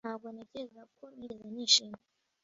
Ntabwo 0.05 0.27
ntekereza 0.33 0.81
ko 0.95 1.03
nigeze 1.17 1.47
nishima 1.53 1.97